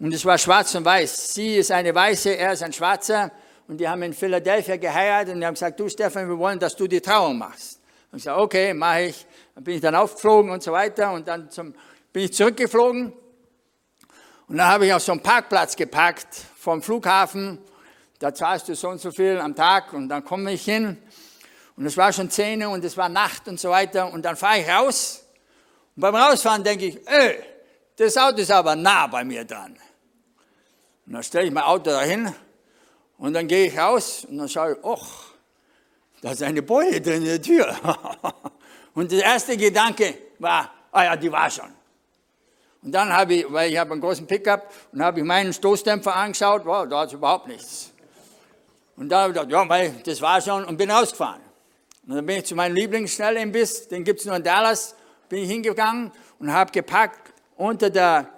[0.00, 1.34] Und es war schwarz und weiß.
[1.34, 3.30] Sie ist eine Weiße, er ist ein Schwarzer.
[3.66, 6.74] Und die haben in Philadelphia geheiratet und die haben gesagt, du Stefan, wir wollen, dass
[6.74, 7.80] du die Trauung machst.
[8.10, 9.26] Und ich sage, okay, mache ich.
[9.54, 11.74] Dann bin ich dann aufgeflogen und so weiter und dann zum,
[12.12, 13.12] bin ich zurückgeflogen.
[14.48, 17.58] Und dann habe ich auf so einen Parkplatz geparkt vom Flughafen.
[18.18, 20.96] Da zahlst du so und so viel am Tag und dann komme ich hin
[21.76, 24.12] und es war schon zehn und es war Nacht und so weiter.
[24.12, 25.24] Und dann fahre ich raus.
[25.94, 27.40] Und beim Rausfahren denke ich, ey,
[27.94, 29.78] das Auto ist aber nah bei mir dran.
[31.06, 32.34] Und dann stelle ich mein Auto dahin
[33.16, 35.24] und dann gehe ich raus und dann schaue ich, ach,
[36.20, 37.76] da ist eine Beule drin in der Tür.
[38.94, 41.72] und der erste Gedanke war, ah ja, die war schon.
[42.82, 46.14] Und dann habe ich, weil ich habe einen großen Pickup und habe ich meinen Stoßdämpfer
[46.14, 47.92] angeschaut, wow, da ist überhaupt nichts.
[48.98, 51.40] Und dann habe ich gedacht, ja, weil das war schon und bin rausgefahren.
[52.06, 54.96] Und dann bin ich zu meinem Lieblingsschnellimbiss, den gibt es nur in Dallas,
[55.28, 58.28] bin ich hingegangen und habe gepackt unter der,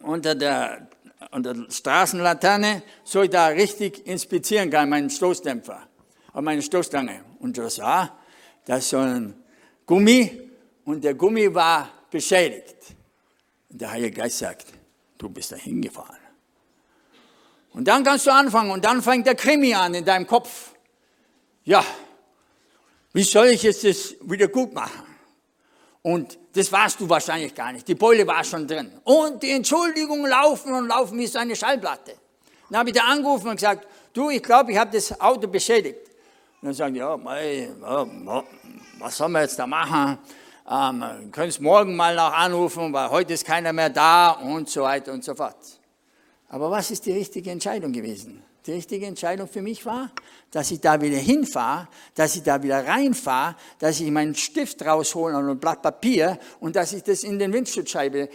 [0.00, 0.88] unter der,
[1.30, 5.86] unter der Straßenlaterne, so ich da richtig inspizieren kann, meinen Stoßdämpfer,
[6.34, 7.24] und meine Stoßstange.
[7.38, 8.18] Und das war,
[8.66, 9.34] das ist so ein
[9.86, 10.50] Gummi
[10.84, 12.94] und der Gummi war beschädigt.
[13.70, 14.66] Und der Heilige Geist sagt,
[15.16, 16.25] du bist da hingefahren.
[17.76, 20.72] Und dann kannst du anfangen und dann fängt der Krimi an in deinem Kopf.
[21.62, 21.84] Ja,
[23.12, 25.04] wie soll ich jetzt das wieder gut machen?
[26.00, 27.86] Und das warst du wahrscheinlich gar nicht.
[27.86, 28.90] Die Beule war schon drin.
[29.04, 32.14] Und die Entschuldigungen laufen und laufen wie so eine Schallplatte.
[32.70, 36.08] Dann habe ich da angerufen und gesagt, du, ich glaube, ich habe das Auto beschädigt.
[36.62, 37.68] Und dann sagen die, ja, mei,
[38.98, 40.16] was sollen wir jetzt da machen?
[40.66, 44.80] Ähm, können es morgen mal noch anrufen, weil heute ist keiner mehr da und so
[44.80, 45.56] weiter und so fort.
[46.48, 48.42] Aber was ist die richtige Entscheidung gewesen?
[48.66, 50.10] Die richtige Entscheidung für mich war,
[50.50, 55.36] dass ich da wieder hinfahre, dass ich da wieder reinfahre, dass ich meinen Stift raushole
[55.36, 58.28] und ein Blatt Papier und dass ich das in den Windschutzscheibe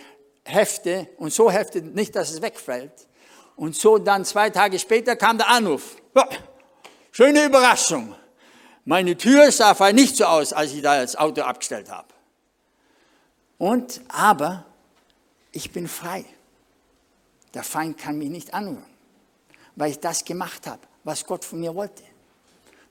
[0.44, 3.08] hefte und so hefte, nicht, dass es wegfällt.
[3.56, 5.98] Und so dann zwei Tage später kam der Anruf.
[6.16, 6.28] Ja,
[7.12, 8.16] schöne Überraschung.
[8.86, 12.08] Meine Tür sah nicht so aus, als ich da das Auto abgestellt habe.
[13.58, 14.66] Und, aber,
[15.52, 16.26] ich bin frei.
[17.54, 18.92] Der Feind kann mich nicht anrühren
[19.76, 22.04] weil ich das gemacht habe, was Gott von mir wollte.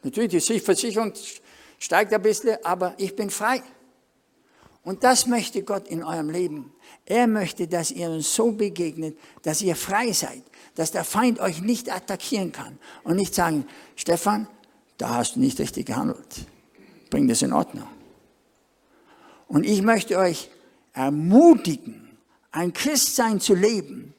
[0.02, 1.12] Natürlich, die Versicherung
[1.78, 3.62] steigt ein bisschen, aber ich bin frei.
[4.82, 6.72] Und das möchte Gott in eurem Leben.
[7.04, 10.42] Er möchte, dass ihr uns so begegnet, dass ihr frei seid,
[10.74, 14.48] dass der Feind euch nicht attackieren kann und nicht sagen, Stefan,
[14.96, 16.46] da hast du nicht richtig gehandelt.
[17.10, 17.86] Bring das in Ordnung.
[19.48, 20.50] Und ich möchte euch
[20.94, 22.16] ermutigen,
[22.52, 24.14] ein Christsein zu leben,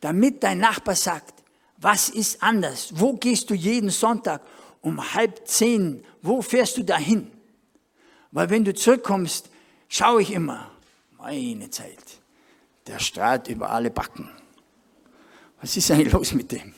[0.00, 1.42] damit dein Nachbar sagt,
[1.78, 2.90] was ist anders?
[2.94, 4.42] Wo gehst du jeden Sonntag
[4.80, 6.04] um halb zehn?
[6.22, 7.30] Wo fährst du dahin?
[8.30, 9.48] Weil wenn du zurückkommst,
[9.88, 10.70] schaue ich immer,
[11.18, 11.98] meine Zeit,
[12.86, 14.30] der strahlt über alle Backen.
[15.60, 16.74] Was ist eigentlich los mit dem?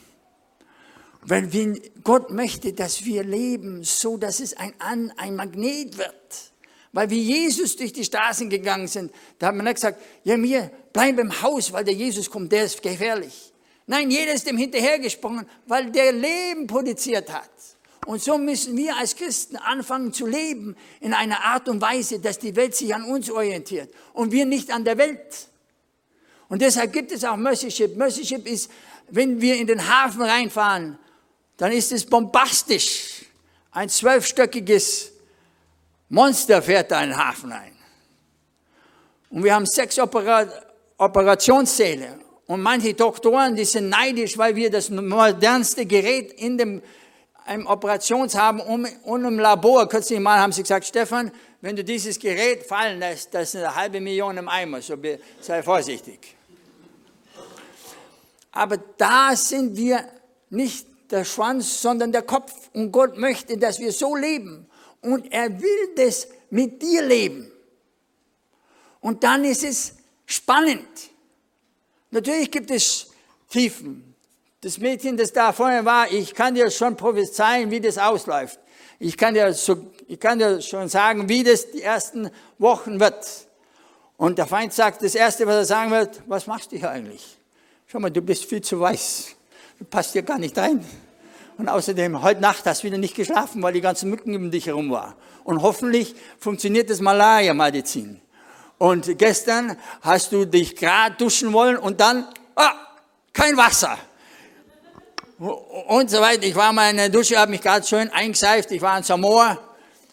[1.23, 4.73] Weil wir, Gott möchte, dass wir leben, so dass es ein,
[5.17, 6.53] ein Magnet wird.
[6.93, 10.71] Weil wie Jesus durch die Straßen gegangen sind, da hat man nicht gesagt, ja, mir
[10.99, 13.53] bleib im Haus, weil der Jesus kommt, der ist gefährlich.
[13.87, 17.51] Nein, jeder ist dem hinterhergesprungen, weil der Leben produziert hat.
[18.05, 22.41] Und so müssen wir als Christen anfangen zu leben in einer Art und Weise, dass
[22.41, 25.47] die Welt sich an uns orientiert und wir nicht an der Welt.
[26.49, 27.97] Und deshalb gibt es auch Mercyship.
[27.97, 28.69] Mercyship ist,
[29.09, 30.99] wenn wir in den Hafen reinfahren,
[31.59, 33.25] dann ist es bombastisch.
[33.71, 35.13] Ein zwölfstöckiges
[36.09, 37.77] Monster fährt da in den Hafen ein.
[39.31, 40.49] Und wir haben sechs Opera
[40.99, 42.19] Operationssäle.
[42.47, 46.83] Und manche Doktoren, die sind neidisch, weil wir das modernste Gerät in dem
[47.55, 49.89] im Operationshaben und im Labor.
[49.89, 53.75] Kürzlich mal haben sie gesagt, Stefan, wenn du dieses Gerät fallen lässt, das ist eine
[53.75, 54.97] halbe Million im Eimer, so
[55.41, 56.37] sei vorsichtig.
[58.53, 60.05] Aber da sind wir
[60.51, 62.53] nicht der Schwanz, sondern der Kopf.
[62.75, 64.67] Und Gott möchte, dass wir so leben.
[65.01, 67.51] Und er will das mit dir leben.
[69.01, 69.95] Und dann ist es
[70.29, 70.87] spannend.
[72.11, 73.11] Natürlich gibt es
[73.51, 74.15] Tiefen.
[74.61, 78.59] Das Mädchen, das da vorne war, ich kann dir schon prophezeien, wie das ausläuft.
[78.99, 83.27] Ich kann dir, so, ich kann dir schon sagen, wie das die ersten Wochen wird.
[84.17, 87.39] Und der Feind sagt, das Erste, was er sagen wird, was machst du hier eigentlich?
[87.87, 89.37] Schau mal, du bist viel zu weiß.
[89.79, 90.85] Du passt hier gar nicht rein.
[91.57, 94.67] Und außerdem, heute Nacht hast du wieder nicht geschlafen, weil die ganzen Mücken um dich
[94.67, 95.15] herum waren.
[95.45, 98.21] Und hoffentlich funktioniert das Malaria-Medizin.
[98.79, 102.75] Und gestern hast du dich gerade duschen wollen und dann, ah,
[103.33, 103.99] kein Wasser.
[105.39, 106.45] Und so weiter.
[106.45, 109.59] Ich war mal in der Dusche, habe mich gerade schön eingeseift, ich war in Samoa.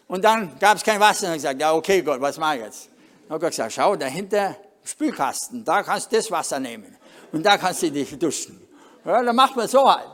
[0.07, 1.27] Und dann gab es kein Wasser.
[1.27, 2.89] Und ich gesagt, ja, okay, Gott, was mache ich jetzt?
[3.23, 6.95] Dann habe Gott gesagt, schau, dahinter Spülkasten, da kannst du das Wasser nehmen
[7.31, 8.61] und da kannst du dich duschen.
[9.03, 10.11] Ja, dann macht man so halt.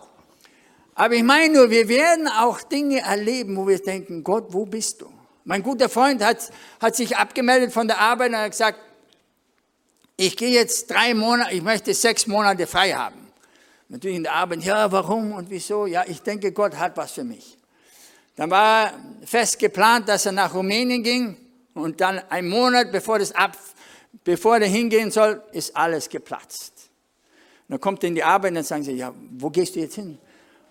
[0.95, 5.01] Aber ich meine nur, wir werden auch Dinge erleben, wo wir denken, Gott, wo bist
[5.01, 5.10] du?
[5.43, 8.79] Mein guter Freund hat, hat sich abgemeldet von der Arbeit und hat gesagt,
[10.17, 13.27] ich gehe jetzt drei Monate, ich möchte sechs Monate frei haben.
[13.89, 15.85] Natürlich in der Arbeit, ja, warum und wieso?
[15.85, 17.57] Ja, ich denke, Gott hat was für mich.
[18.35, 18.93] Dann war
[19.25, 21.37] fest geplant, dass er nach Rumänien ging
[21.73, 23.57] und dann ein Monat bevor, das ab,
[24.23, 26.89] bevor er hingehen soll, ist alles geplatzt.
[27.67, 29.95] Dann kommt er in die Arbeit und dann sagen sie, ja, wo gehst du jetzt
[29.95, 30.17] hin?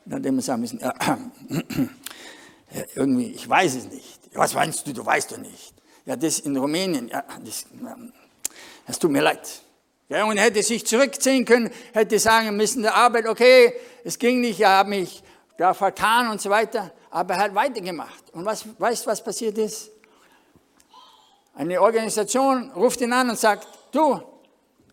[0.05, 1.19] Und dann immer sagen müssen, ja,
[2.95, 4.20] irgendwie, ich weiß es nicht.
[4.33, 5.75] Was meinst du, du weißt doch nicht.
[6.07, 7.67] Ja, das in Rumänien, ja, das,
[8.87, 9.63] das tut mir leid.
[10.09, 14.61] Ja, und hätte sich zurückziehen können, hätte sagen müssen, der Arbeit, okay, es ging nicht,
[14.61, 15.23] er hat mich
[15.57, 16.93] da vertan und so weiter.
[17.11, 18.31] Aber er hat weitergemacht.
[18.33, 19.91] Und was, weißt du, was passiert ist?
[21.55, 24.21] Eine Organisation ruft ihn an und sagt, du,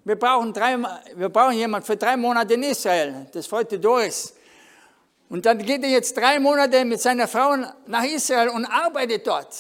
[0.04, 0.78] wir brauchen, drei,
[1.16, 3.28] wir brauchen jemanden für drei Monate in Israel.
[3.32, 4.34] Das freute Doris.
[5.30, 9.54] Und dann geht er jetzt drei Monate mit seiner Frau nach Israel und arbeitet dort.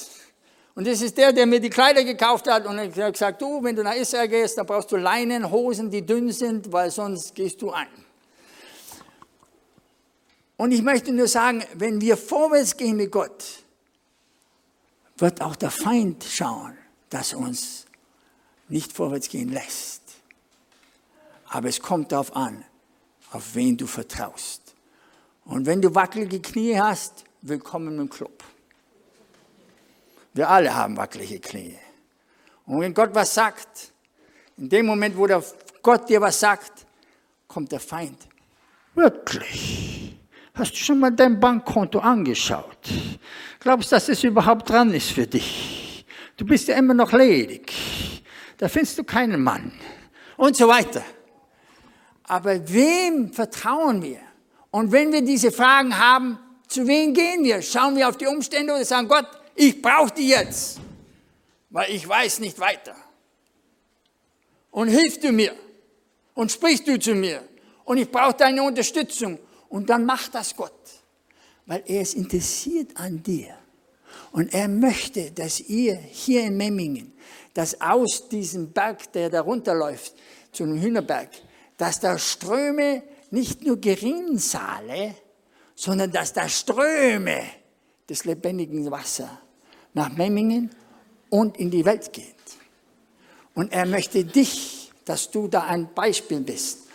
[0.75, 3.63] Und das ist der, der mir die Kleider gekauft hat und er hat gesagt, du,
[3.63, 7.61] wenn du nach Israel gehst, dann brauchst du Leinenhosen, die dünn sind, weil sonst gehst
[7.61, 7.87] du ein.
[10.55, 13.63] Und ich möchte nur sagen, wenn wir vorwärts gehen mit Gott,
[15.17, 16.77] wird auch der Feind schauen,
[17.09, 17.85] dass uns
[18.67, 20.01] nicht vorwärts gehen lässt.
[21.47, 22.63] Aber es kommt darauf an,
[23.31, 24.66] auf wen du vertraust.
[25.47, 28.43] Und wenn du wackelige Knie hast, willkommen im Club.
[30.33, 31.77] Wir alle haben wackelige Knie.
[32.65, 33.93] Und wenn Gott was sagt,
[34.57, 35.41] in dem Moment, wo der
[35.81, 36.85] Gott dir was sagt,
[37.47, 38.27] kommt der Feind.
[38.93, 40.17] Wirklich?
[40.53, 42.89] Hast du schon mal dein Bankkonto angeschaut?
[43.61, 46.05] Glaubst du, dass es überhaupt dran ist für dich?
[46.35, 47.71] Du bist ja immer noch ledig.
[48.57, 49.71] Da findest du keinen Mann.
[50.35, 51.03] Und so weiter.
[52.23, 54.26] Aber wem vertrauen wir?
[54.71, 57.61] Und wenn wir diese Fragen haben, zu wem gehen wir?
[57.61, 60.79] Schauen wir auf die Umstände und sagen, Gott, ich brauche die jetzt,
[61.69, 62.95] weil ich weiß nicht weiter.
[64.71, 65.55] Und hilf du mir
[66.35, 67.41] und sprich du zu mir
[67.85, 69.39] und ich brauche deine Unterstützung.
[69.69, 70.71] Und dann macht das Gott,
[71.65, 73.55] weil er ist interessiert an dir.
[74.31, 77.13] Und er möchte, dass ihr hier in Memmingen,
[77.53, 80.13] dass aus diesem Berg, der da runterläuft,
[80.51, 81.29] zu einem Hühnerberg,
[81.77, 85.15] dass da Ströme, nicht nur Gerinnsale,
[85.75, 87.41] sondern dass da Ströme
[88.09, 89.29] des lebendigen Wassers
[89.93, 90.71] nach Memmingen
[91.29, 92.35] und in die Welt geht.
[93.53, 96.87] Und er möchte dich, dass du da ein Beispiel bist.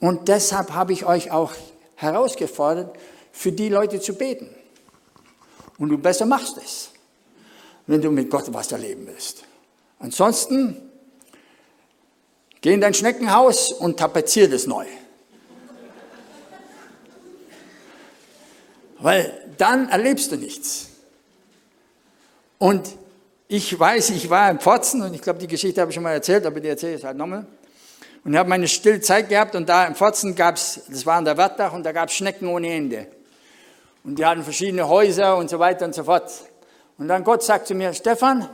[0.00, 1.52] Und deshalb habe ich euch auch
[1.96, 2.96] herausgefordert,
[3.32, 4.48] für die Leute zu beten.
[5.78, 6.90] Und du besser machst es,
[7.86, 9.44] wenn du mit Gott was erleben willst.
[9.98, 10.90] Ansonsten
[12.64, 14.86] Geh in dein Schneckenhaus und tapezier das neu.
[19.04, 20.88] Weil dann erlebst du nichts.
[22.56, 22.88] Und
[23.48, 26.14] ich weiß, ich war im Pfotzen und ich glaube, die Geschichte habe ich schon mal
[26.14, 27.46] erzählt, aber die erzähle ich halt nochmal.
[28.24, 31.26] Und habe meine stille Zeit gehabt und da im Pfotzen gab es, das war an
[31.26, 33.06] der Wattdach und da gab es Schnecken ohne Ende.
[34.04, 36.32] Und die hatten verschiedene Häuser und so weiter und so fort.
[36.96, 38.48] Und dann Gott sagt zu mir, Stefan,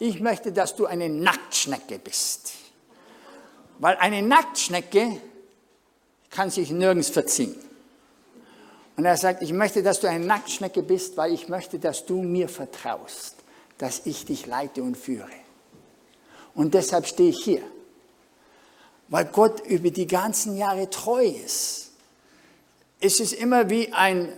[0.00, 2.52] ich möchte, dass du eine Nacktschnecke bist.
[3.78, 5.18] Weil eine Nacktschnecke
[6.28, 7.63] kann sich nirgends verziehen.
[8.96, 12.22] Und er sagt, ich möchte, dass du eine Nacktschnecke bist, weil ich möchte, dass du
[12.22, 13.36] mir vertraust,
[13.78, 15.28] dass ich dich leite und führe.
[16.54, 17.62] Und deshalb stehe ich hier.
[19.08, 21.90] Weil Gott über die ganzen Jahre treu ist.
[23.00, 24.32] Es ist immer wie ein,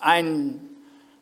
[0.00, 0.60] ein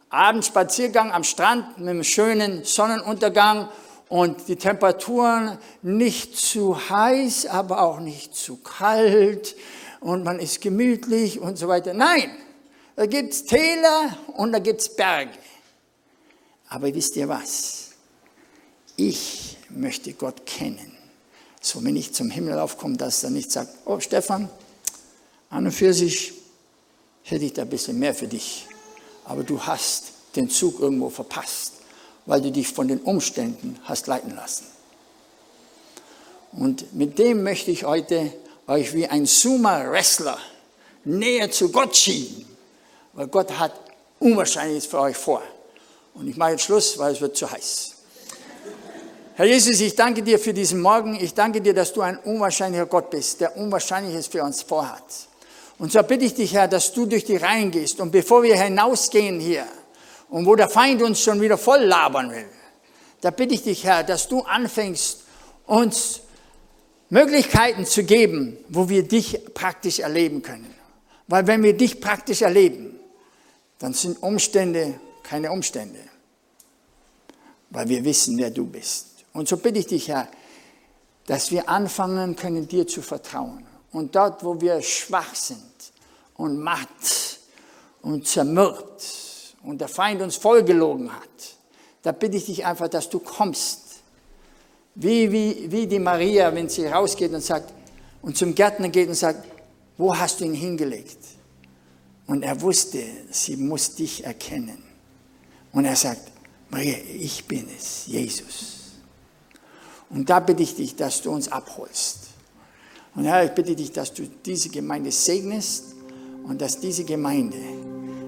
[0.08, 3.68] Abendspaziergang am Strand mit einem schönen Sonnenuntergang
[4.08, 9.56] und die Temperaturen nicht zu heiß, aber auch nicht zu kalt
[10.00, 11.94] und man ist gemütlich und so weiter.
[11.94, 12.30] Nein,
[12.96, 15.38] da gibt es Täler und da gibt es Berge.
[16.68, 17.90] Aber wisst ihr was?
[18.96, 20.96] Ich möchte Gott kennen.
[21.60, 24.50] So, wenn ich zum Himmel aufkomme, dass er nicht sagt, oh Stefan,
[25.50, 26.32] an und für sich
[27.22, 28.66] hätte ich da ein bisschen mehr für dich.
[29.24, 31.74] Aber du hast den Zug irgendwo verpasst,
[32.26, 34.66] weil du dich von den Umständen hast leiten lassen.
[36.52, 38.32] Und mit dem möchte ich heute
[38.66, 40.38] euch wie ein Sumo-Wrestler
[41.04, 42.51] näher zu Gott schieben.
[43.12, 43.72] Weil Gott hat
[44.18, 45.42] Unwahrscheinliches für euch vor.
[46.14, 47.94] Und ich mache jetzt Schluss, weil es wird zu heiß.
[49.34, 51.16] Herr Jesus, ich danke dir für diesen Morgen.
[51.20, 55.02] Ich danke dir, dass du ein unwahrscheinlicher Gott bist, der Unwahrscheinliches für uns vorhat.
[55.78, 57.98] Und so bitte ich dich, Herr, dass du durch die Reihen gehst.
[58.00, 59.64] Und bevor wir hinausgehen hier
[60.28, 62.46] und wo der Feind uns schon wieder voll labern will,
[63.20, 65.22] da bitte ich dich, Herr, dass du anfängst,
[65.66, 66.20] uns
[67.08, 70.72] Möglichkeiten zu geben, wo wir dich praktisch erleben können.
[71.26, 72.91] Weil wenn wir dich praktisch erleben,
[73.82, 75.98] dann sind Umstände keine Umstände,
[77.70, 79.24] weil wir wissen, wer du bist.
[79.32, 80.28] Und so bitte ich dich, Herr,
[81.26, 83.66] dass wir anfangen können, dir zu vertrauen.
[83.90, 85.62] Und dort, wo wir schwach sind
[86.36, 87.40] und matt
[88.02, 89.02] und zermürbt
[89.64, 91.56] und der Feind uns vollgelogen hat,
[92.02, 93.80] da bitte ich dich einfach, dass du kommst.
[94.94, 97.72] Wie, wie, wie die Maria, wenn sie rausgeht und sagt,
[98.20, 99.44] und zum Gärtner geht und sagt,
[99.98, 101.18] wo hast du ihn hingelegt?
[102.26, 104.82] Und er wusste, sie muss dich erkennen.
[105.72, 106.30] Und er sagt,
[106.70, 108.92] Maria, ich bin es, Jesus.
[110.10, 112.18] Und da bitte ich dich, dass du uns abholst.
[113.14, 115.94] Und Herr, ich bitte dich, dass du diese Gemeinde segnest
[116.44, 117.58] und dass diese Gemeinde,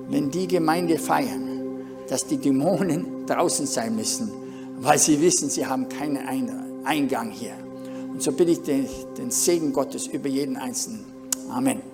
[0.08, 4.30] wenn die Gemeinde feiern, dass die Dämonen draußen sein müssen,
[4.78, 6.18] weil sie wissen, sie haben keinen
[6.84, 7.54] Eingang hier.
[8.12, 8.86] Und so bitte ich den,
[9.16, 11.04] den Segen Gottes über jeden Einzelnen.
[11.50, 11.93] Amen.